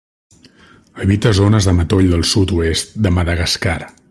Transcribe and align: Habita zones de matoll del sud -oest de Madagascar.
Habita 1.03 1.33
zones 1.41 1.69
de 1.69 1.75
matoll 1.81 2.11
del 2.15 2.27
sud 2.33 2.57
-oest 2.57 3.01
de 3.07 3.17
Madagascar. 3.21 3.83